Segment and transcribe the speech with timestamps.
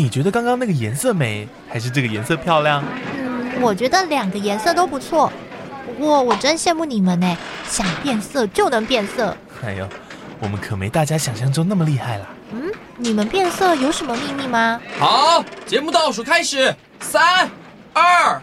[0.00, 2.82] 你觉得刚刚那个颜色美，还是这个颜色漂亮？
[3.18, 5.30] 嗯，我觉得两个颜色都不错。
[5.84, 7.36] 不过我真羡慕你们呢，
[7.68, 9.36] 想变色就能变色。
[9.62, 9.86] 哎呦，
[10.40, 12.26] 我们可没大家想象中那么厉害啦。
[12.52, 14.80] 嗯，你们变色有什么秘密吗？
[14.98, 17.50] 好，节目倒数开始，三、
[17.92, 18.40] 二、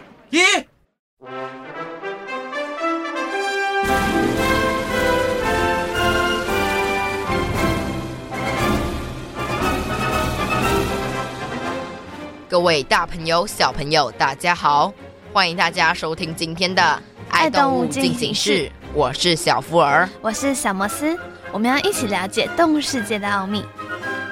[12.58, 14.92] 各位大朋友、小朋友，大家好！
[15.32, 16.82] 欢迎大家收听今天的
[17.30, 21.16] 《爱动物进行式》，我是小福尔，我是小摩斯，
[21.52, 23.64] 我们要一起了解动物世界的奥秘。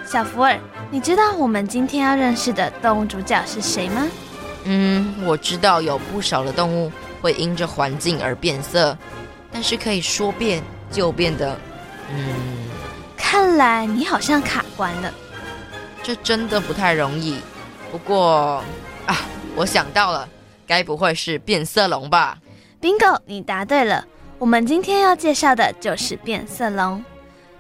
[0.05, 0.59] 小福尔，
[0.91, 4.05] 你知道我们今天要认识的动物主角是谁吗？
[4.65, 6.91] 嗯，我知道有不少的动物
[7.23, 8.99] 会因着环境而变色，
[9.53, 11.57] 但是可以说变就变的，
[12.11, 12.35] 嗯，
[13.17, 15.15] 看来你好像卡关了，
[16.03, 17.39] 这真的不太容易。
[17.91, 18.63] 不过
[19.07, 19.17] 啊，
[19.55, 20.29] 我想到了，
[20.67, 22.39] 该不会是变色龙吧
[22.81, 24.05] ？Bingo，你答对了。
[24.39, 27.03] 我们今天要介绍的就是变色龙。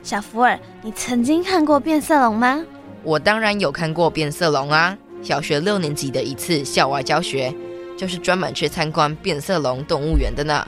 [0.02, 2.62] 小福尔，你曾经看过变色龙吗？
[3.02, 4.96] 我当然有看过变色龙啊！
[5.22, 7.54] 小学六年级的一次校外教学，
[7.96, 10.66] 就是专门去参观变色龙动物园的呢。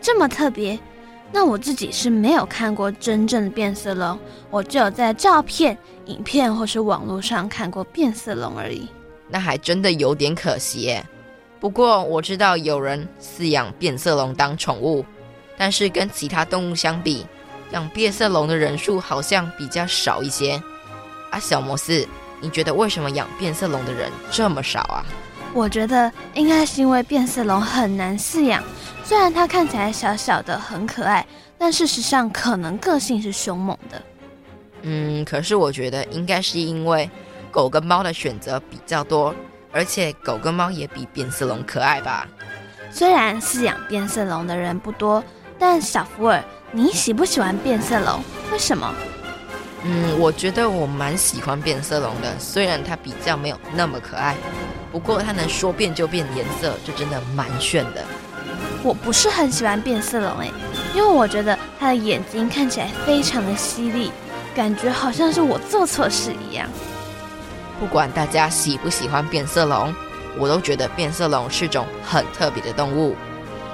[0.00, 0.78] 这么特别？
[1.36, 4.18] 那我自己是没有看过真正的变色龙，
[4.50, 8.88] 我只有在照片、影片或是网络上看过变色龙而已。
[9.28, 11.04] 那还真的有点可惜耶。
[11.60, 15.04] 不过我知道有人饲养变色龙当宠物，
[15.58, 17.26] 但是跟其他动物相比，
[17.70, 20.58] 养变色龙的人数好像比较少一些。
[21.30, 22.08] 啊，小摩斯，
[22.40, 25.04] 你觉得为什么养变色龙的人这么少啊？
[25.56, 28.62] 我觉得应该是因为变色龙很难饲养，
[29.02, 34.02] 虽然它看起来小小的很可爱，但事实上可能个性是凶猛的。
[34.82, 37.08] 嗯，可是我觉得应该是因为。
[37.48, 39.34] 狗跟猫的选择比较多，
[39.72, 42.28] 而且狗跟猫也比变色龙可爱吧？
[42.90, 45.24] 虽然饲养变色龙的人不多，
[45.58, 48.20] 但小福尔，你喜不喜欢变色龙？
[48.52, 48.94] 为什么？
[49.88, 54.34] 嗯，我觉得我蛮喜欢变色龙的，虽然它比较没有那么可爱，
[54.90, 58.04] 不过它能说变就变颜色，就真的蛮炫的。
[58.82, 60.50] 我不是很喜欢变色龙诶，
[60.92, 64.10] 因为我觉得它的眼睛看起来非常的犀利，
[64.56, 66.68] 感觉好像是我做错事一样。
[67.78, 69.94] 不管大家喜不喜欢变色龙，
[70.36, 73.14] 我都觉得变色龙是种很特别的动物。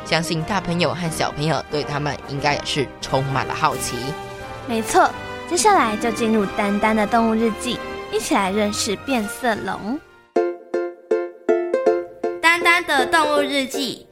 [0.04, 3.96] 相信大朋友和小朋友对他们应该也是充满了好奇。
[4.66, 5.08] 没错，
[5.52, 7.78] 接下来就进入丹丹的动物日记，
[8.10, 10.00] 一起来认识变色龙。
[12.40, 14.06] 丹丹的动物日记。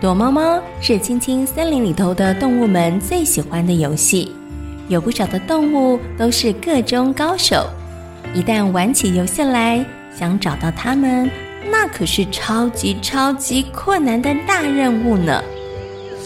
[0.00, 4.34] 躲猫猫是青青森林里头的动物们最喜欢的游戏，
[4.88, 7.68] 有不少的动物都是个中高手。
[8.32, 11.30] 一旦玩起游戏来，想找到它们，
[11.70, 15.42] 那可是超级超级困难的大任务呢。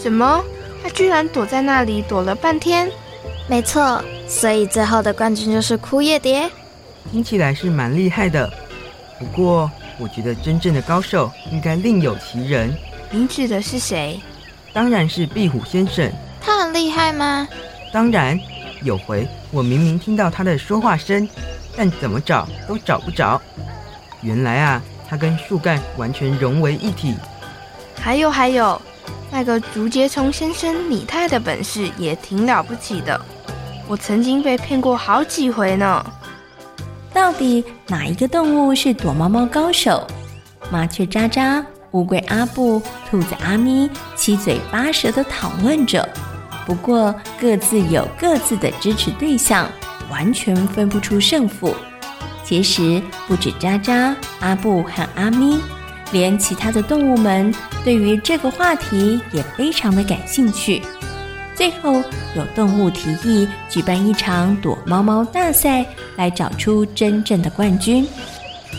[0.01, 0.43] 什么？
[0.83, 2.89] 他居然躲在那里躲了半天？
[3.47, 6.49] 没错，所以最后的冠军就是枯叶蝶。
[7.11, 8.51] 听起来是蛮厉害的，
[9.19, 9.69] 不过
[9.99, 12.75] 我觉得真正的高手应该另有其人。
[13.11, 14.19] 您指的是谁？
[14.73, 16.11] 当然是壁虎先生。
[16.41, 17.47] 他很厉害吗？
[17.93, 18.39] 当然，
[18.83, 21.27] 有回我明明听到他的说话声，
[21.77, 23.41] 但怎么找都找不着。
[24.21, 27.15] 原来啊，他跟树干完全融为一体。
[27.99, 28.81] 还有还有，
[29.31, 33.19] 那个竹节虫先生拟态的本事也挺了不起的。
[33.87, 36.05] 我曾经被骗过好几回呢。
[37.13, 40.05] 到底哪一个动物是躲猫猫高手？
[40.71, 41.65] 麻雀渣渣。
[41.91, 46.05] 乌龟阿布、兔子阿咪七嘴八舌的讨论着，
[46.65, 49.65] 不过各自有各自的支持对象，
[50.09, 51.73] 完全分不出胜负。
[52.45, 55.59] 其实不止渣渣、阿布和阿咪，
[56.11, 57.53] 连其他的动物们
[57.83, 60.81] 对于这个话题也非常的感兴趣。
[61.55, 62.03] 最后
[62.35, 65.85] 有动物提议举办一场躲猫猫大赛，
[66.17, 68.07] 来找出真正的冠军。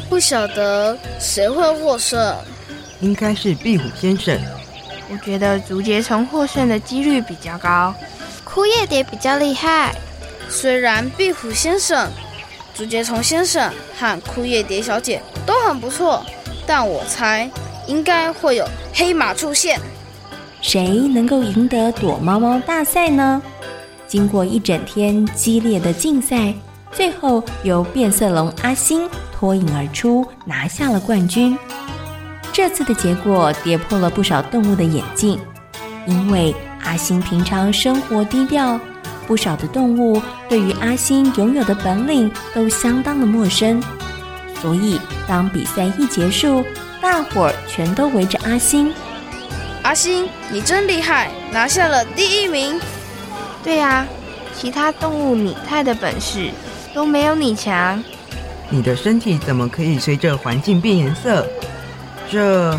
[0.08, 2.36] 不晓得谁会获胜？
[3.00, 4.38] 应该是壁虎先生。
[5.10, 7.94] 我觉得竹节虫获胜的几率比较高。
[8.44, 9.94] 枯叶蝶比较厉害。
[10.48, 12.08] 虽然壁虎先生、
[12.76, 16.23] 竹节虫先生和枯叶蝶小姐都很不错，
[16.67, 17.50] 但我猜
[17.87, 19.81] 应该会有黑马出现。
[20.61, 23.40] 谁能够赢得躲猫猫大赛呢？
[24.06, 26.52] 经过一整天激烈的竞赛，
[26.93, 31.56] 最后由变色龙阿星脱颖而出，拿下了冠军。
[32.52, 35.40] 这次的结果跌破了不少动物的眼镜，
[36.06, 38.78] 因为阿星平常生活低调，
[39.26, 43.82] 不少的动物对于阿星拥有的本领都相当的陌生。
[44.61, 46.64] 所以，当比赛一结束，
[47.00, 48.93] 大伙儿全都围着阿星。
[49.82, 52.81] 阿星，你真厉害，拿下了第一名。
[53.62, 54.06] 对呀，
[54.58, 56.50] 其他动物拟态的本事
[56.94, 58.02] 都没有你强。
[58.70, 61.46] 你的身体怎么可以随着环境变颜色？
[62.28, 62.73] 这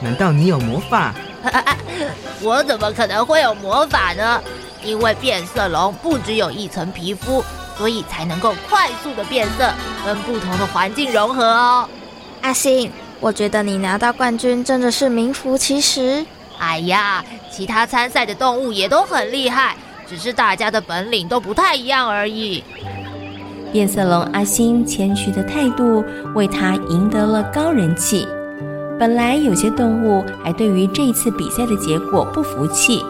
[0.00, 1.14] 难道你有魔法？
[2.40, 4.42] 我怎么可能会有魔法呢？
[4.84, 7.42] 因为变色龙不只有一层皮肤，
[7.76, 9.72] 所以才能够快速的变色，
[10.04, 11.88] 跟不同的环境融合哦。
[12.42, 12.90] 阿星，
[13.20, 16.24] 我觉得你拿到冠军真的是名副其实。
[16.58, 19.76] 哎呀，其他参赛的动物也都很厉害，
[20.06, 22.62] 只是大家的本领都不太一样而已。
[23.72, 26.04] 变色龙阿星谦虚的态度，
[26.34, 28.28] 为他赢得了高人气。
[29.00, 33.04] 本来有些动物还对于这次比赛的结果不服气，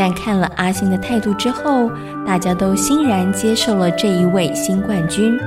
[0.00, 1.90] 但看了阿星的态度之后，
[2.26, 5.38] 大家都欣然接受了这一位新冠军。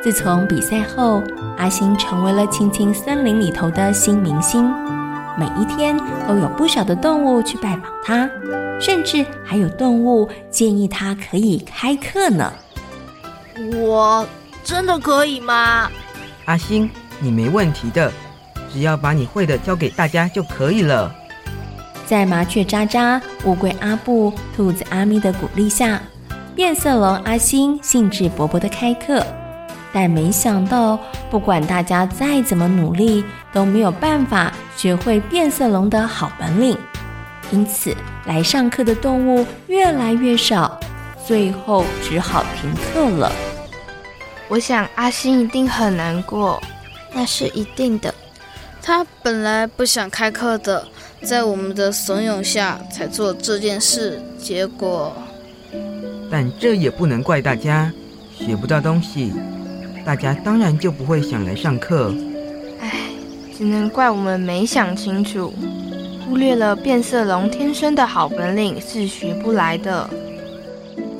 [0.00, 1.20] 自从比赛后，
[1.58, 4.72] 阿星成为了青青森林里头的新明星。
[5.36, 5.98] 每一天
[6.28, 8.30] 都有不少的动物去拜访他，
[8.80, 12.52] 甚至还有动物建议他可以开课呢。
[13.74, 14.24] 我
[14.62, 15.90] 真的可以吗？
[16.44, 16.88] 阿星，
[17.18, 18.12] 你没问题的，
[18.72, 21.12] 只要把你会的教给大家就可以了。
[22.06, 26.00] 在麻雀渣渣、乌龟阿布、兔子阿咪的鼓励下，
[26.54, 29.26] 变色龙阿星兴致勃勃地开课。
[29.92, 30.98] 但没想到，
[31.30, 36.78] 不管大家再怎么努力，都没有办法学会变色龙的好本领。
[37.50, 40.78] 因此，来上课的动物越来越少，
[41.26, 43.32] 最后只好停课了。
[44.48, 46.62] 我想阿星一定很难过，
[47.12, 48.14] 那是一定的。
[48.82, 50.86] 他本来不想开课的，
[51.26, 55.12] 在我们的怂恿下才做这件事，结果……
[56.30, 57.92] 但这也不能怪大家，
[58.32, 59.32] 学不到东西。
[60.04, 62.14] 大家当然就不会想来上课。
[62.80, 62.92] 唉，
[63.58, 65.52] 只能怪我们没想清楚，
[66.24, 70.08] 忽略了变色龙天生的好本领是学不来的。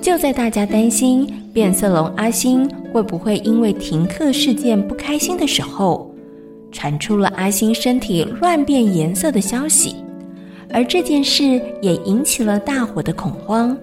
[0.00, 6.14] 就在大家担心变色龙阿星会不会因为停课事件不开心的时候，
[6.70, 9.96] 传出了阿星身体乱变颜色的消息，
[10.72, 13.76] 而这件事也引起了大伙的恐慌。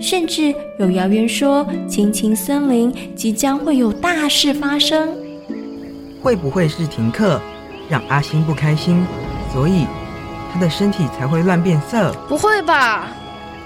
[0.00, 5.08] 甚至有谣言说，青青森林即将会有大事发生。
[6.22, 7.40] 会不会是停课
[7.88, 9.06] 让阿星不开心，
[9.52, 9.86] 所以
[10.52, 12.12] 他的身体才会乱变色？
[12.28, 13.08] 不会吧？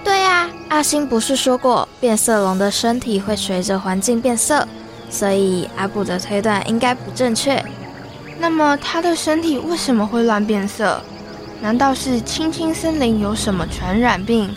[0.03, 4.65] 对呀，阿星不是说过变色龙的身体会随着环境变色，
[5.09, 7.63] 所以阿布的推断应该不正确。
[8.41, 10.99] 那么他的身体为什么会乱变色？
[11.61, 14.49] 难道是青青森林有什么传染病？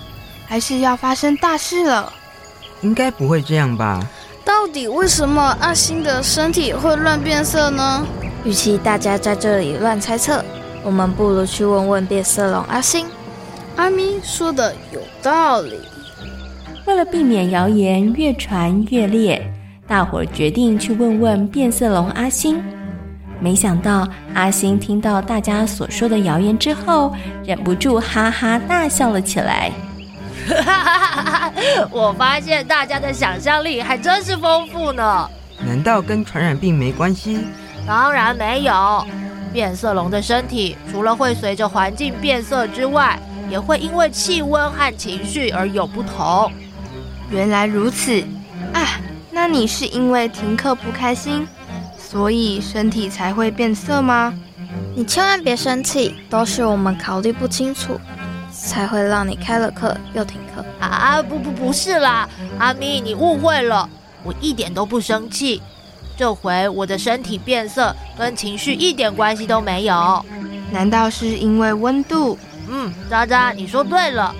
[0.46, 2.10] 还是要发生大事了？
[2.80, 4.00] 应该不会这样吧？
[4.42, 8.06] 到底为什么阿星的身体会乱变色呢？
[8.42, 10.42] 与其大家在这里乱猜测，
[10.82, 13.06] 我们不如去问问变色龙阿星。
[13.76, 15.78] 阿咪说的有道理。
[16.86, 19.46] 为了避免谣言越传越烈，
[19.86, 22.62] 大伙儿决定去问问变色龙阿星。
[23.40, 27.14] 没想到阿星听到大家所说的谣言之后，
[27.44, 29.70] 忍不住哈哈大笑了起来。
[30.48, 31.52] 哈哈哈哈哈！
[31.90, 35.28] 我发现大家的想象力还真是丰富呢。
[35.64, 37.46] 难道跟传染病没关系？
[37.86, 39.06] 当然没有。
[39.52, 46.50] 变色龙的身体除了会随着环境变色之外，也会因为气温和情绪而有不同。
[47.30, 48.20] 原来如此
[48.72, 49.00] 啊！
[49.30, 51.46] 那你是因为停课不开心，
[52.08, 54.32] 所以身体才会变色吗？
[54.94, 57.98] 你千万别生气，都是我们考虑不清楚。
[58.56, 61.20] 才会让你开了课又停课啊！
[61.20, 63.88] 不不不是啦，阿咪，你误会了，
[64.22, 65.60] 我一点都不生气。
[66.16, 70.24] 这回我的身体变色跟情绪一点关系都没有。
[70.70, 72.38] 难道是因为温度？
[72.68, 74.32] 嗯，渣渣，你说对了。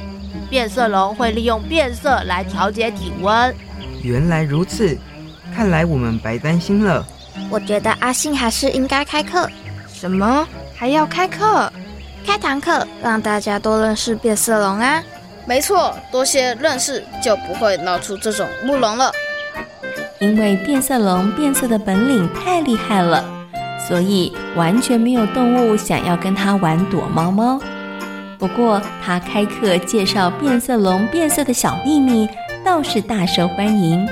[0.49, 3.54] 变色龙会利用变色来调节体温。
[4.00, 4.97] 原来如此，
[5.54, 7.04] 看来我们白担心了。
[7.50, 9.49] 我觉得阿信还是应该开课。
[9.93, 10.47] 什么？
[10.76, 11.73] 还要开课？
[12.26, 15.03] 开堂课，让大家多认识变色龙啊！
[15.47, 19.12] 没错，多些认识就不会闹出这种乌龙了。
[20.21, 23.23] 因为变色龙变色的本领太厉害了，
[23.87, 27.61] 所以完全没有动物想要跟它玩躲猫猫。
[28.38, 32.29] 不过他开课介绍变色龙变色的小秘密，
[32.64, 34.09] 倒是大受欢迎。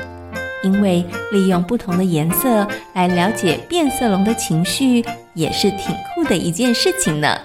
[0.63, 5.05] 因为利用不同的颜色来了解变色龙的情绪，
[5.35, 7.37] 也是挺酷的一件事情呢。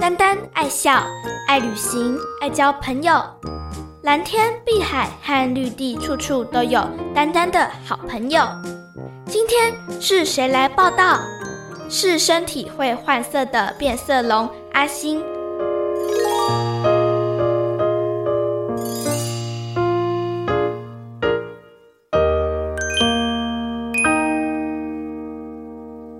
[0.00, 1.02] 丹丹爱笑，
[1.48, 3.14] 爱旅行，爱交朋友。
[4.04, 8.42] 蓝天、碧海和绿地，处处都有丹丹的好朋友。
[9.24, 11.18] 今天是谁来报道？
[11.88, 15.22] 是身体会换色的变色龙阿星。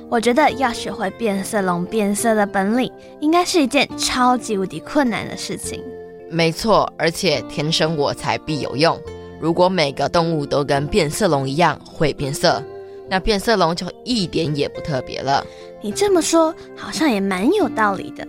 [0.09, 5.85] 我觉得要学会变色龙变色的本领，应该是一件超级无敌困难的事情。
[6.31, 8.99] 没错，而且天生我材必有用。
[9.41, 12.63] 如果每个动物都跟变色龙一样会变色，
[13.09, 15.45] 那变色龙就一点也不特别了。
[15.83, 18.27] 你这么说，好像也蛮有道理的。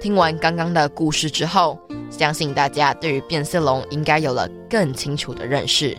[0.00, 1.78] 听完刚刚的故事之后，
[2.10, 5.96] 相信大家对于变色龙应该有了更清楚的认识。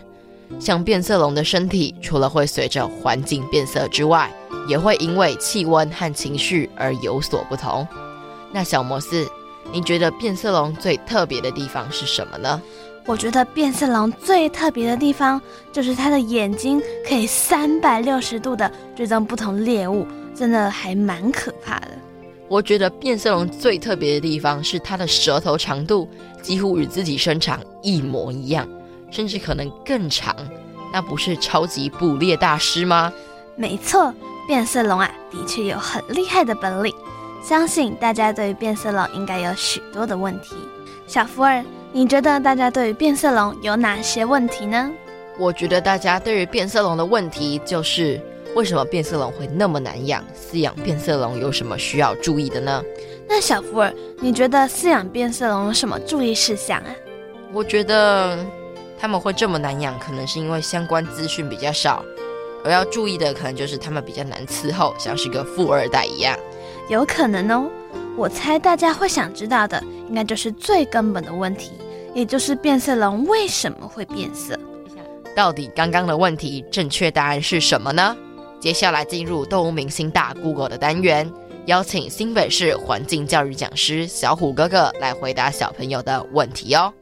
[0.58, 4.30] 像变色龙的身体，除了会随着环境变色之外，
[4.68, 7.86] 也会因为气温和情绪而有所不同。
[8.52, 9.26] 那小摩斯，
[9.72, 12.60] 你觉得变色龙最特别的地方是什么呢？
[13.06, 15.38] 我觉得变色龙最特别的地方
[15.70, 21.88] 就是它的眼睛可以三百六十度的追踪不同猎物，真的还蛮可怕的。
[22.48, 26.08] 我觉得变色龙最特别的地方是它的舌头长度
[26.40, 28.66] 几乎与自己身长一模一样，
[29.10, 30.34] 甚至可能更长。
[30.92, 33.12] 那不是超级捕猎大师吗？
[33.56, 34.14] 没错，
[34.46, 36.94] 变色龙啊，的确有很厉害的本领。
[37.46, 40.56] 相信大家对于变色龙应该有许多的问题。
[41.06, 44.90] 小福儿，你觉得大家对于变色龙有哪些问题呢？
[45.38, 48.18] 我觉得大家对于变色龙的问题就是，
[48.56, 50.24] 为什么变色龙会那么难养？
[50.34, 52.82] 饲养变色龙有什么需要注意的呢？
[53.28, 56.88] 那小福儿，你觉得饲养变色龙有什么注意事项啊？
[57.52, 58.38] 我觉得
[58.98, 62.02] 他们会这么难养，可能是因为相关资讯比较少，
[62.64, 66.34] 而要注意的可能就是他们比较难伺候，像是个富二代一样。
[66.88, 67.70] 有可能哦，
[68.14, 71.72] 我猜大家会想知道的，应该就是最根本的问题，
[72.14, 74.58] 也就是变色龙为什么会变色？
[75.34, 78.14] 到底刚刚的问题正确答案是什么呢？
[78.60, 81.32] 接下来进入动物明星大 Google 的单元，
[81.64, 86.92] 邀请新北市环境教育讲师小虎哥哥来回答小朋友的问题哦。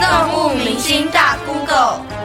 [0.00, 2.17] 动物明星大 Google。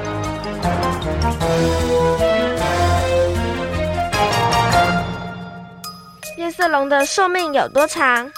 [6.55, 8.31] 色龙的寿命有多长？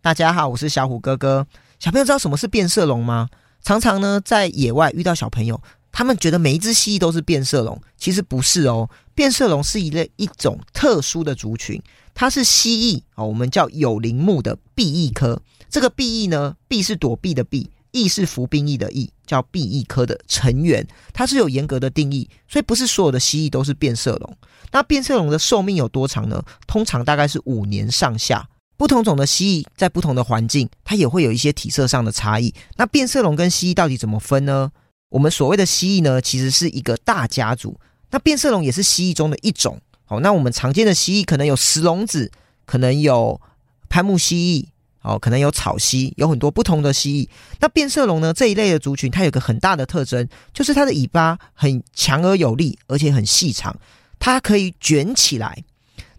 [0.00, 1.44] 大家好，我是小虎哥哥。
[1.80, 3.28] 小朋友知道什么是变色龙吗？
[3.60, 5.60] 常常呢，在野外遇到小朋友，
[5.90, 8.88] 他们觉得每一只蜥蜴都是变色龙，其实不是哦。
[9.16, 11.82] 变色龙是一类一种特殊的族群，
[12.14, 15.42] 它是蜥蜴哦，我们叫有鳞目的避翼科。
[15.68, 24.36] 这个避翼呢，避是躲避的避，翼是服兵役的翼，叫避翼科的成员，它是有严格的定义，所以不是所有的蜥蜴都是变色龙。
[24.72, 26.42] 那变色龙的寿命有多长呢？
[26.66, 28.48] 通常大概是五年上下。
[28.78, 32.52] 不同种的蜥蜴在不同的环境，它也会有一些体色上的差异。
[32.76, 34.72] 那变色龙跟蜥蜴到底怎么分呢？
[35.10, 37.78] 我们所谓的蜥蜴呢，其实是一个大家族。
[38.10, 39.80] 那变色龙也是蜥蜴中的一种。
[40.04, 42.32] 好，那我们常见的蜥蜴可能有石龙子，
[42.64, 43.40] 可能有
[43.88, 44.71] 攀木蜥蜴，
[45.02, 47.28] 哦，可能有草蜥，有很多不同的蜥蜴。
[47.60, 53.76] 那变色龙呢，这一类的族群，它有个很大的特征，就是它的尾巴很强而有力，而且很细长。
[54.18, 55.64] 它可以卷起来，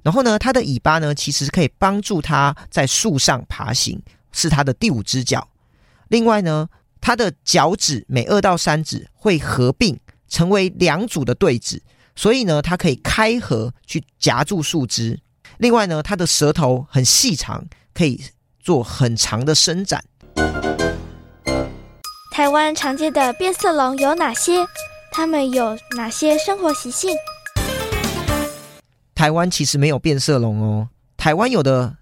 [0.02, 4.02] 然后呢，它的尾巴呢，其实可以帮助它在树上爬行，
[4.34, 5.48] 是它的第五只脚。
[6.10, 6.68] 另外呢，
[7.00, 9.98] 它的脚趾每二到三指会合并
[10.28, 11.82] 成为两组的对指，
[12.14, 15.18] 所以呢，它可以开合去夹住树枝。
[15.60, 18.22] 另外呢，它的舌头很细长，可以
[18.64, 20.04] 做很长的伸展。
[22.32, 24.66] 台湾常见的变色龙有哪些？
[25.12, 27.12] 它们有哪些生活习性？
[29.14, 30.90] 台湾其实没有变色龙哦。
[31.16, 31.96] 台湾有的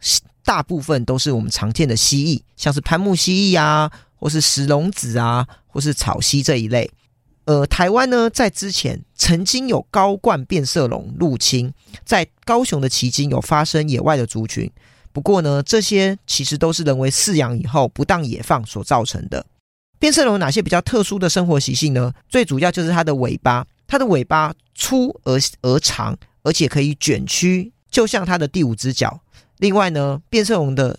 [0.46, 6.90] 大部分都是我们常见的蜥蜴，像是攀木蜥蜴啊，或是石龙子啊，或是草蜥这一类。
[7.46, 11.74] 呃，台湾呢，在之前曾经有高冠变色龙入侵，
[12.06, 14.72] 在高雄的旗津有发生野外的族群。
[15.14, 19.46] 不过呢，这些其实都是人为饲养以后不当野放所造成的。
[20.00, 22.14] 变色龙有哪些比较特殊的生活习性呢？
[22.28, 29.22] 最主要就是它的尾巴，它的尾巴粗而而长，而且可以卷曲，就像它的第五只脚。
[29.58, 30.98] 另外呢，变色龙的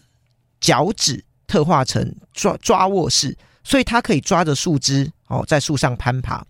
[0.61, 3.37] 脚趾特化成抓抓握式。
[3.65, 6.45] 所以它可以抓着树枝哦，在树上攀爬。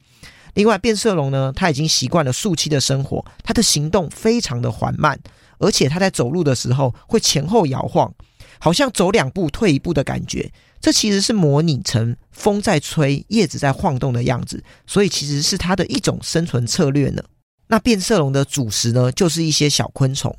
[0.54, 5.20] 另外，变色龙呢，它已经习惯了树栖的生活，它的行动非常的缓慢，
[5.62, 8.12] 而且它在走路的时候会前后摇晃，
[8.58, 10.52] 好像走两步退一步的感觉。
[10.80, 17.22] 这其实是模拟成风在吹、叶子在晃动的样子，所以其实是它的一种生存策略呢。
[17.68, 20.36] 那变色龙的主食呢，就是一些小昆虫。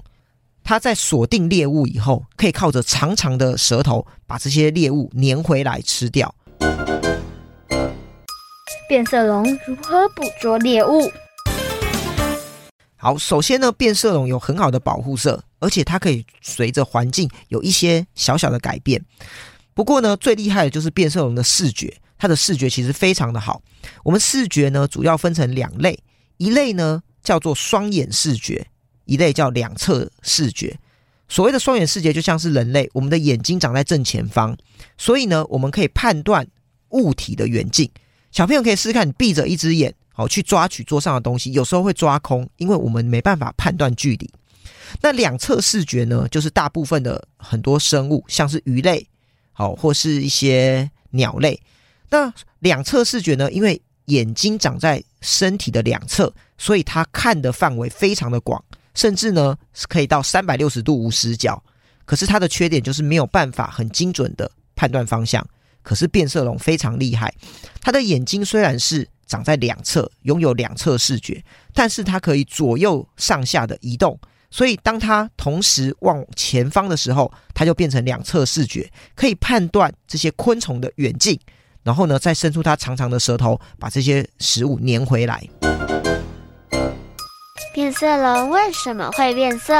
[0.65, 6.35] 它在锁定猎物以后，可以靠着长长的舌头把这些猎物粘回来吃掉。
[8.89, 11.09] 变色龙如何捕捉猎物？
[13.03, 19.03] 好，首先呢，变色龙有很好的保护色，而且它可以随着环境有一些小小的改变。
[19.73, 23.61] 不过呢，最厉害的就是变色龙的视觉，它的视觉其实非常的好。
[24.05, 25.99] 我们视觉呢，主要分成两类，
[26.37, 28.65] 一类呢叫做双眼视觉，
[29.03, 30.79] 一类叫两侧视觉。
[31.27, 34.55] 所谓的双眼视觉，就像是人类，我们的眼睛长在正前方，
[34.97, 36.47] 所以呢，我们可以判断
[36.91, 37.91] 物体的远近。
[38.31, 44.29] 小朋友可以试试看，闭着一只眼，好去抓取桌上的东西，有时候会抓空，因为我们没办法判断距离。
[45.01, 49.05] 那两侧视觉呢，就是大部分的很多生物，像是鱼类，
[49.51, 51.59] 好或是一些鸟类。
[52.09, 58.63] 那两侧视觉呢，因为眼睛长在身体的两侧，所以它看的范围非常的广。
[58.93, 61.61] 甚至呢，是可以到三百六十度无死角。
[62.05, 65.43] 可是它的缺点就是没有办法很精准的判断方向。
[65.81, 67.33] 可是变色龙非常厉害，
[67.81, 71.43] 它的眼睛虽然是长在两侧，拥有两侧视觉，
[71.73, 74.19] 但是它可以左右上下的移动。
[74.51, 81.39] 所以当它同时往前方的时候，它就变成两侧视觉，可以判断这些昆虫的远近，
[81.81, 85.49] 然后呢，再伸出它长长的舌头，把这些食物粘回来。
[87.73, 89.73] 变色龙为什么会变色？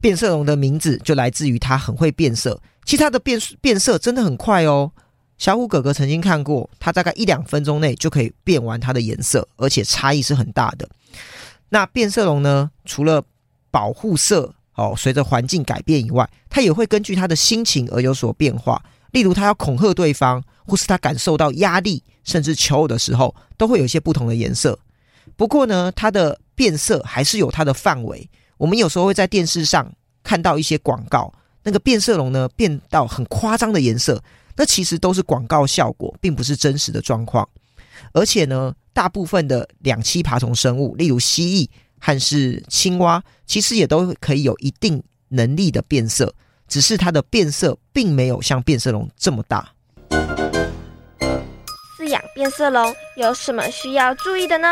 [0.00, 2.62] 变色龙的名字就来自于它很会变色。
[2.84, 4.92] 其实它的变变色真的很快哦。
[5.40, 10.86] 小虎哥哥曾经看过，它大概一两分钟内就可以变完它的颜色，而且差异是很大的。
[11.70, 13.24] 那变色龙呢，除了
[13.70, 18.82] 保护色哦，随着环境改变以外，它也会根据它的心情而有所变化。
[19.12, 24.78] 例如，它要恐吓对方，或是它感受到压力，甚至求偶的时候，都会有一些不同的颜色。
[25.36, 28.28] 不过呢，它的变色还是有它的范围。
[28.58, 29.90] 我们有时候会在电视上
[30.22, 34.22] 看到一些广告，那个变色龙呢变到很夸张的颜色，
[34.56, 37.48] 那其实都是广告效果，并不是真实的状况。
[38.12, 46.34] 而且呢，大部分的两栖爬虫生物，例如蜥蜴和是青蛙，其实也都可以有一定能力的变色，
[46.66, 49.72] 只是它的变色并没有像变色龙这么大。
[51.98, 54.68] 饲养变色龙有什么需要注意的呢？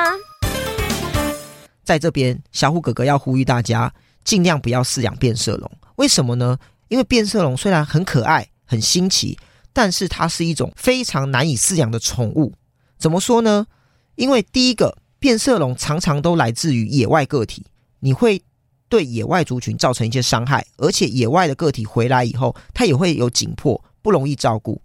[1.84, 3.92] 在这边，小虎哥哥要呼吁大家，
[4.24, 5.70] 尽量不要饲养变色龙。
[5.96, 6.58] 为什么呢？
[6.88, 9.38] 因为变色龙虽然很可爱、很新奇，
[9.78, 12.52] 但是它是一种非常难以饲养的宠物。
[12.98, 13.68] 怎么说呢？
[14.16, 17.64] 因为第一个，变色龙常常都来自于野外个体，
[18.00, 18.42] 你会
[18.88, 24.82] 对野外族群造成一些伤害，而且野外的个体回来以后，它也会有紧迫，不容易照顾。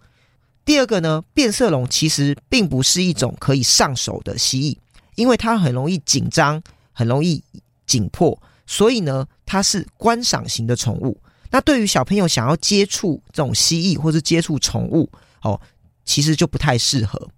[0.64, 4.78] 第二个呢，变色龙其实并不是一种可以上手的蜥蜴，
[5.16, 6.62] 因为它很容易紧张。
[6.96, 7.44] 很容易
[7.88, 11.20] 紧迫，所以呢，它是观赏型的宠物。
[11.54, 15.08] 那对于小朋友想要接触这种蜥蜴或是接触宠物，
[15.44, 15.62] 哦，
[16.04, 17.30] 其实就不太适合。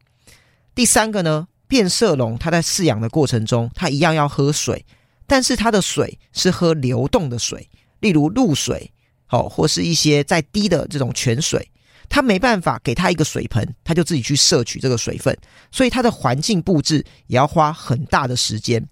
[0.74, 4.86] 第三个呢，变色龙它在饲养的过程中，它一样要喝水，
[5.28, 8.90] 但是它的水是喝流动的水，例如露水，
[9.32, 11.70] 哦，或是一些在滴的这种泉水，
[12.08, 15.38] 它没办法给它一个水盆，它就自己去摄取这个水分，
[15.72, 18.88] 所以它的环境布置也要花很大的时间。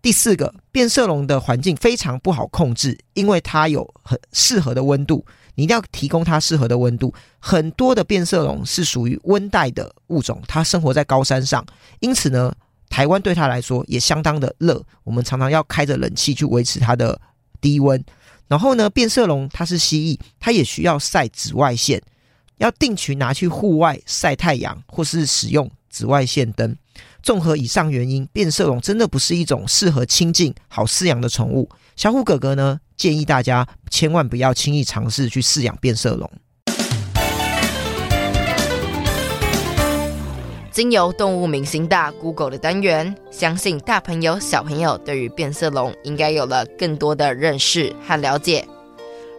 [0.00, 7.14] 第四个，变色龙的环境非常不好控制，因为它有很适合的温度，你一定要提供它适合的温度。
[7.38, 11.64] 很多的变色龙是属于温带的物种，它生活在高山上，
[12.00, 12.50] 因此呢，
[12.88, 17.20] 台湾对它来说也相当的热，我们常常要开着冷气去维持它的
[17.60, 18.02] 低温。
[18.48, 22.02] 然后呢，变色龙它是蜥蜴，它也需要晒紫外线，
[22.56, 26.74] 要定期拿去户外晒太阳，或是使用紫外线灯。
[27.22, 31.68] 综合以上原因，变色龙真的不是一种适合亲近、好饲养的宠物。
[31.94, 36.30] 小虎哥哥呢，建议大家千万不要轻易尝试去饲养变色龙。
[40.72, 48.66] 经由动物明星大 Google 的单元，相信大朋友小朋友对于变色龙应该有了更多的认识和了解。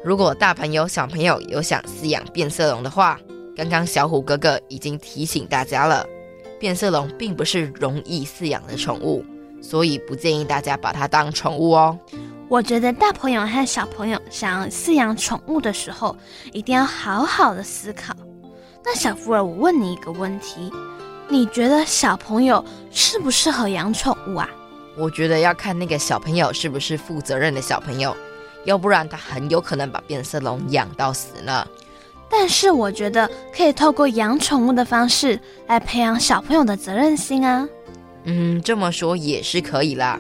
[0.06, 3.20] 如果大朋友小朋友有想饲养变色龙的话，
[3.58, 6.06] 刚刚小虎哥哥已经提醒大家了，
[6.64, 9.22] 变色龙并不是容易饲养的宠物，
[9.62, 12.00] 所以不建议大家把它当宠物哦。
[12.48, 16.16] 我觉得大朋友和小朋友想要饲养宠物的时候，
[16.54, 18.16] 一定要好好的思考。
[18.82, 20.72] 那小福尔，我问你一个问题。
[21.28, 24.50] 你觉得小朋友适不适合养宠物啊？
[24.98, 28.16] 我觉得要看那个小朋友是不是负责任的小朋友，
[28.64, 31.68] 要不然他很有可能把变色龙养到死呢。
[32.36, 37.70] 但是我觉得可以透过养宠物的方式来培养小朋友的责任心啊。
[38.24, 40.20] 嗯，这么说也是可以啦，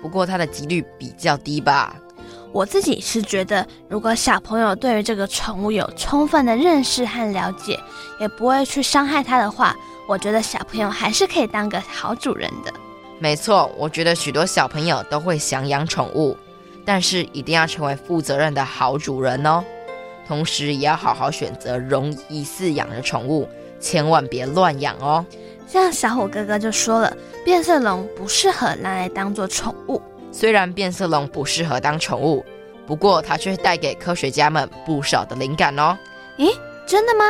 [0.00, 1.94] 不过它的几率比较低吧。
[2.52, 7.78] 我自己是觉得，如果小朋友对于这个宠物有充分的认识和了解，
[8.18, 9.76] 也不会去伤害它的话。
[10.08, 12.72] 我觉得小朋友还是可以当个好主人的。
[13.18, 16.36] 没错，我觉得许多小朋友都会想养宠物，
[16.84, 19.62] 但是一定要成为负责任的好主人哦。
[20.26, 23.48] 同时，也要好好选择容易饲养的宠物，
[23.80, 25.24] 千万别乱养哦。
[25.66, 30.00] 像小虎哥哥就说了，变色龙不适合拿来当做宠物。
[30.30, 32.44] 虽然变色龙不适合当宠物，
[32.86, 35.96] 不过它却带给科学家们不少的灵感哦。
[36.38, 36.54] 咦，
[36.86, 37.24] 真的吗？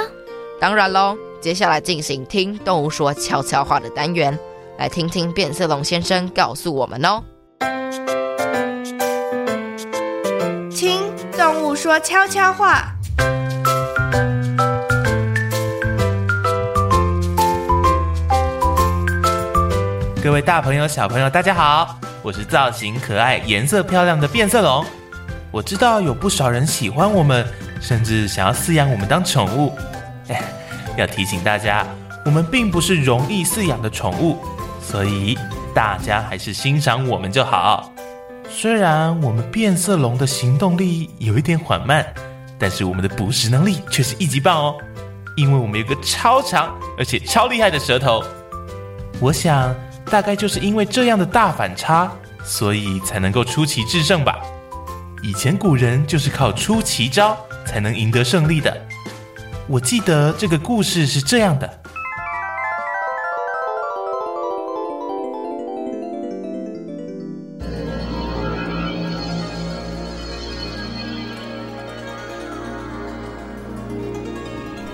[0.60, 1.16] 当然喽。
[1.40, 4.38] 接下来进行听动物说悄悄话的单元，
[4.78, 7.20] 来听听变色龙先生告诉我们哦。
[10.70, 11.11] 听
[11.42, 12.84] 动物说悄悄话。
[20.22, 24.86] 各位大朋友、小朋友，大家好，我是造型可爱、颜色漂亮的变色龙。
[25.50, 27.44] 我知道有不少人喜欢我们，
[27.80, 29.76] 甚至想要饲养我们当宠物。
[30.96, 31.84] 要提醒大家，
[32.24, 34.38] 我们并不是容易饲养的宠物，
[34.80, 35.36] 所以
[35.74, 37.91] 大家还是欣赏我们就好。
[38.54, 42.06] 虽然我们变色龙的行动力有一点缓慢，
[42.58, 44.76] 但是我们的捕食能力却是一级棒哦，
[45.36, 48.22] 因为我们有个超长而且超厉害的舌头。
[49.18, 52.12] 我想，大概就是因为这样的大反差，
[52.44, 54.38] 所以才能够出奇制胜吧。
[55.22, 58.76] 以前古人就是靠出奇招才能赢得胜利的。
[59.66, 61.81] 我记得这个故事是这样的：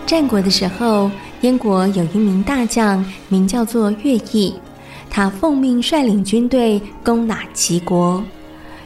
[0.08, 1.10] 战国的时候，
[1.42, 4.54] 燕国有一名大将，名叫做乐毅，
[5.10, 8.24] 他奉命率领军队攻打齐国，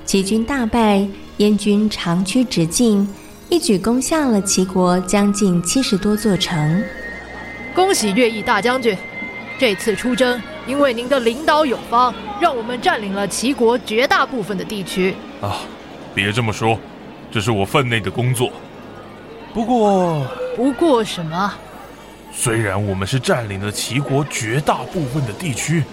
[0.04, 1.06] 齐军大败，
[1.36, 3.08] 燕军长驱直进。
[3.48, 6.82] 一举攻下了齐国将近七十多座城。
[7.72, 8.98] 恭喜乐毅大将军！
[9.60, 15.14] 这次出征，因为您的领导有方，让我们占领了齐国绝大部分的地区。
[15.40, 15.60] 啊，
[16.16, 16.76] 别这么说，
[17.30, 18.50] 这是我分内的工作。
[19.54, 21.52] 不过，不过什么？
[22.32, 25.84] 虽然我们是占领了齐国绝大部分的地区，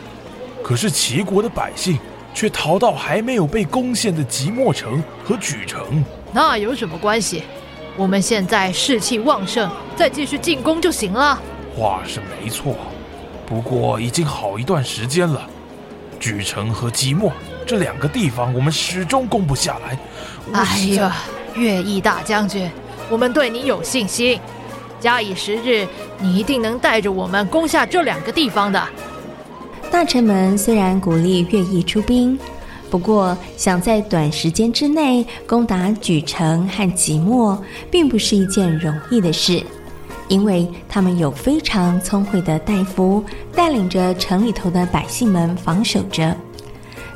[0.64, 2.00] 可是齐国的百姓
[2.34, 6.04] 却逃到还没有被攻陷的即墨城和莒城。
[6.32, 7.44] 那有什么关系？
[7.98, 11.38] 我们现在士气旺盛，再继续进攻就行了。
[11.76, 12.78] 话是没错，
[13.46, 15.46] 不过已经好一段时间了，
[16.18, 17.30] 莒城和即墨
[17.68, 20.00] 这两个地方我们始终攻不下来。
[20.54, 21.18] 哎呀，
[21.56, 22.72] 乐毅大将军，
[23.10, 24.40] 我们对你有信心，
[25.00, 25.88] 假以时日，
[26.20, 28.82] 你一定能带着我们攻下这两个地方的。
[29.92, 32.38] 大臣们虽然鼓励乐毅出兵。
[32.92, 39.62] 不过，想在短时间之内攻打莒城和即墨，并不是一件容易的事，
[40.28, 46.36] 因为他们有非常聪慧的大夫带领着城里头的百姓们防守着。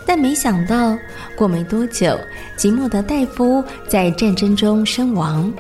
[0.05, 0.95] 但没想到，
[1.35, 2.15] 过没多久，
[2.55, 5.51] 即墨的大夫在战争中身亡，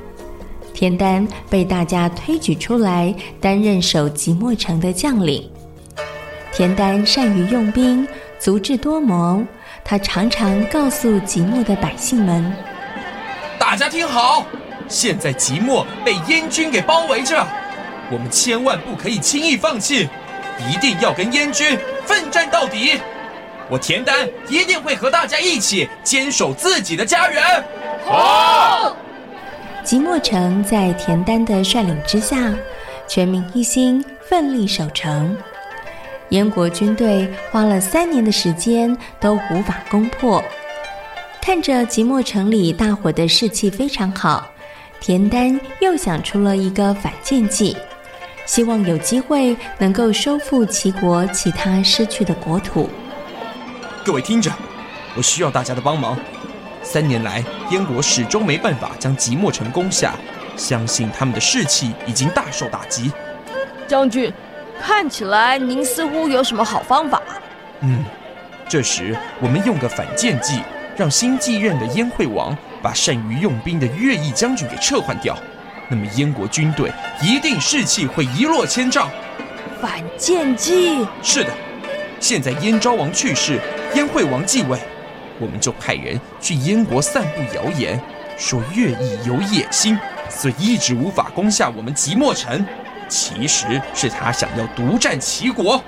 [0.83, 5.49] 田丹被大家推举出来担任守即墨城的将领。
[6.51, 8.05] 田丹善于用兵，
[8.37, 9.41] 足智多谋。
[9.85, 12.53] 他常常告诉即墨的百姓们
[13.57, 14.45] ：“大家听好，
[14.89, 17.47] 现在即墨被燕军给包围着，
[18.11, 20.09] 我们千万不可以轻易放弃，
[20.69, 22.99] 一定要跟燕军奋战到底。
[23.69, 27.41] 我田丹一定会和大家一起坚守自己的家园。”
[28.03, 28.97] 好。
[29.83, 32.53] 即墨城在田单的率领之下，
[33.05, 35.35] 全民一心，奋力守城。
[36.29, 40.41] 燕国军队花了三年的时间都无法攻破。
[41.41, 44.49] 看着即墨城里大伙的士气非常好，
[45.01, 47.75] 田丹又想出了一个反间计，
[48.45, 52.89] 希望有机会能够收复齐国其他失去的国土。
[54.05, 54.49] 各位听着，
[55.17, 56.17] 我需要大家的帮忙。
[56.83, 60.13] 三年来，燕国始终没办法将即墨城攻下，
[60.57, 63.11] 相信他们的士气已经大受打击。
[63.87, 64.31] 将军，
[64.81, 67.21] 看起来您似乎有什么好方法。
[67.79, 68.03] 嗯，
[68.67, 70.61] 这时我们用个反间计，
[70.97, 75.37] 让新继任的燕惠王把善于用兵的乐毅将军给撤换掉，
[75.87, 76.91] 那么燕国军队
[77.21, 79.09] 一定士气会一落千丈。
[79.81, 81.07] 反间计？
[81.21, 81.49] 是的，
[82.19, 83.59] 现在燕昭王去世，
[83.95, 84.77] 燕惠王继位。
[85.39, 87.99] 我们就派人去燕国散布谣言，
[88.37, 89.97] 说乐毅有野心，
[90.29, 92.65] 所以一直无法攻下我们即墨城。
[93.09, 95.79] 其实是他想要独占齐国。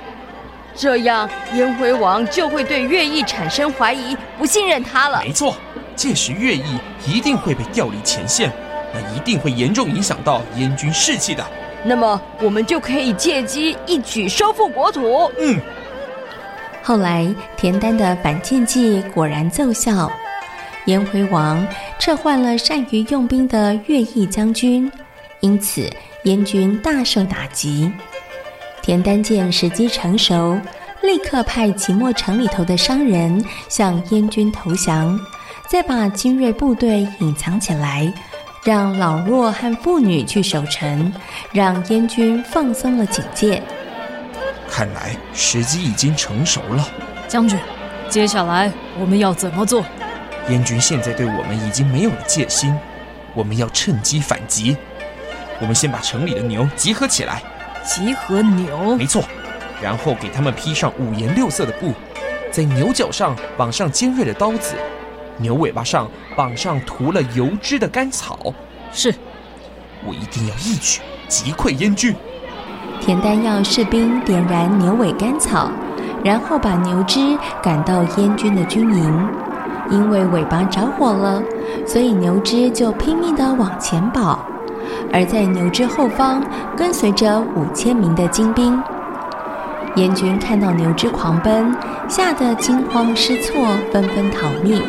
[0.75, 5.21] 这样燕惠王就会对乐毅产生怀疑，不信任他了。
[5.23, 5.55] 没错，
[5.95, 6.77] 届时乐毅
[7.07, 8.51] 一定会被调离前线，
[8.93, 11.43] 那一定会严重影响到燕军士气的。
[11.83, 15.31] 那么我们就可以借机一举收复国土。
[15.39, 15.59] 嗯。
[16.87, 20.07] 后来，田丹的反间计果然奏效，
[20.85, 21.67] 燕惠王
[21.97, 24.89] 撤换了善于用兵的乐毅将军，
[25.39, 25.89] 因此
[26.25, 27.91] 燕军大受打击。
[28.83, 30.55] 田丹见时机成熟，
[31.01, 35.19] 立刻派即墨城里头的商人向燕军投降，
[35.67, 38.13] 再把精锐部队隐藏起来，
[38.63, 41.11] 让老弱和妇女去守城，
[41.51, 43.59] 让燕军放松了警戒。
[44.69, 46.87] 看来时机已经成熟了，
[47.27, 47.57] 将军，
[48.09, 49.85] 接下来我们要怎么做？
[50.49, 52.77] 燕军现在对我们已经没有了戒心，
[53.33, 54.77] 我们要趁机反击。
[55.59, 57.41] 我们先把城里的牛集合起来，
[57.83, 58.95] 集合牛？
[58.95, 59.23] 没错，
[59.81, 61.93] 然后给他们披上五颜六色的布，
[62.51, 64.75] 在牛角上绑上尖锐的刀子，
[65.37, 68.53] 牛尾巴上绑上涂了油脂的干草。
[68.91, 69.15] 是，
[70.05, 72.13] 我一定要一举击溃燕军。
[72.99, 75.69] 田丹要士兵点燃牛尾干草，
[76.23, 79.29] 然后把牛只赶到燕军的军营。
[79.89, 81.43] 因为尾巴着火了，
[81.85, 84.39] 所以牛只就拼命地往前跑。
[85.13, 86.41] 而在牛只后方
[86.75, 88.81] 跟随着五千名的精兵。
[89.95, 91.73] 燕军看到牛只狂奔，
[92.07, 93.53] 吓得惊慌失措，
[93.91, 94.81] 纷纷逃命。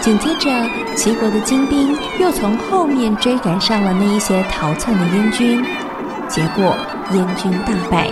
[0.00, 0.48] 紧接着，
[0.94, 5.64] 齐国的精兵又从后面追赶上了那一些逃窜的燕军。
[6.28, 6.76] 结果
[7.14, 8.10] 燕军大败，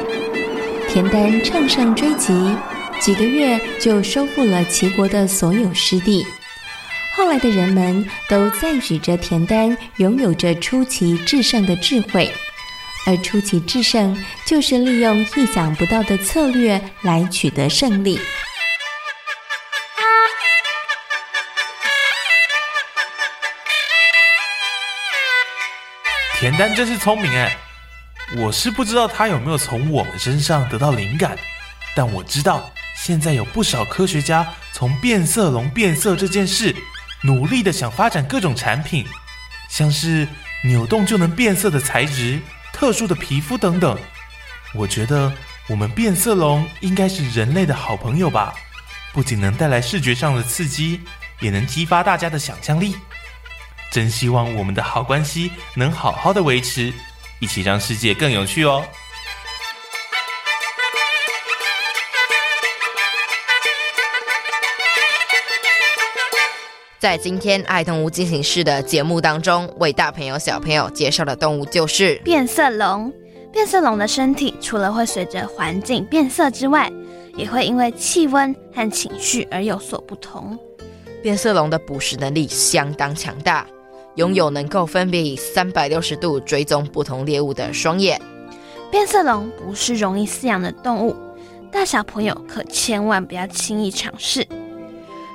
[0.88, 2.54] 田丹乘胜追击，
[3.00, 6.26] 几个月就收复了齐国的所有失地。
[7.14, 12.30] 后来的人们都赞许着田丹拥有着出奇制胜的智慧，
[13.06, 18.20] 而出奇制胜就是利用意想不到的策略来取得胜利。
[26.38, 27.56] 田丹真是聪明哎！
[28.36, 31.36] 我是不知道他有没有从我们身上得到灵感，
[31.96, 36.74] 但我知道现在有不少科学家从变色龙变色这件事，
[37.22, 39.04] 努力的想发展各种产品，
[39.68, 40.28] 像是
[40.62, 42.40] 扭动就能变色的材质、
[42.72, 43.98] 特殊的皮肤等等。
[44.74, 45.32] 我觉得
[45.68, 48.54] 我们变色龙应该是人类的好朋友吧，
[49.12, 51.00] 不仅能带来视觉上的刺激，
[51.40, 52.94] 也能激发大家的想象力。
[53.90, 56.94] 真希望我们的好关系能好好的维持。
[57.40, 58.84] 一起让世界更有趣哦！
[66.98, 73.10] 在今天爱动物进行式的节目当中，为大朋友小朋友介绍的动物就是变色龙。
[73.50, 76.92] 变色龙的身体除了会随着环境变色之外，
[77.34, 80.58] 也会因为气温和情绪而有所不同。
[81.22, 83.66] 变色龙的捕食能力相当强大。
[84.16, 88.20] 拥有能够分别以三百六十度追踪不同猎物的双眼，
[88.90, 91.14] 变色龙不是容易饲养的动物，
[91.70, 94.46] 大小朋友可千万不要轻易尝试。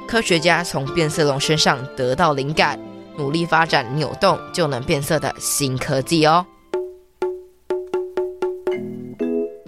[0.07, 2.79] 科学家从变色龙身上得到灵感，
[3.17, 6.45] 努力发展扭动就能变色的新科技哦。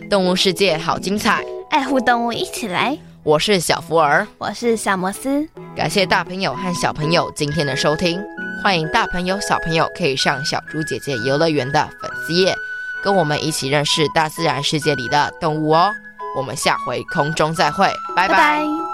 [0.10, 2.98] 动物世界好精彩，爱护动物一起来。
[3.28, 8.24] 我是小福儿，我是小摩斯，感谢大朋友和小朋友今天的收听。
[8.64, 12.56] 欢迎大朋友、小朋友可以上小猪姐姐游乐园的粉丝页，
[13.04, 15.92] 跟我们一起认识大自然世界里的动物哦。
[16.38, 18.34] 我们下回空中再会，拜拜。
[18.34, 18.87] 拜拜。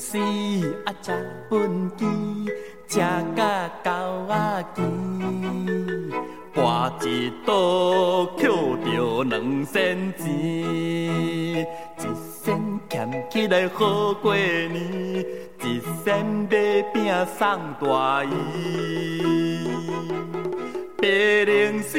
[0.00, 0.16] 时
[0.86, 1.12] 啊，食
[1.50, 2.48] 畚箕，
[2.88, 3.00] 食
[3.36, 3.90] 甲狗
[4.26, 4.80] 仔饥，
[6.54, 11.66] 跋一倒抾着两仙钱，一
[12.42, 14.72] 仙俭起来好过年，
[15.62, 19.68] 一仙买饼送大姨。
[20.96, 21.98] 白龙丝，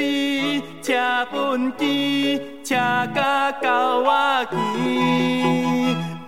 [0.81, 0.93] 车
[1.31, 2.75] 畚箕，车
[3.13, 4.55] 甲狗仔饥，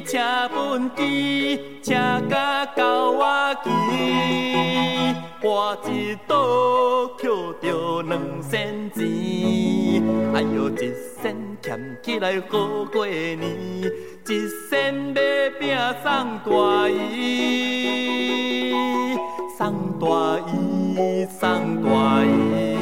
[0.00, 1.94] 请饭机，请
[2.28, 3.70] 甲狗我机，
[5.42, 9.00] 我一刀捡着两仙钱，
[10.34, 13.40] 哎哟，一仙俭起来好过年，
[14.28, 15.20] 一仙买
[15.60, 18.72] 饼送大姨，
[19.58, 19.60] 送
[20.00, 20.06] 大
[20.48, 21.40] 姨，送
[21.82, 21.88] 大
[22.24, 22.81] 姨。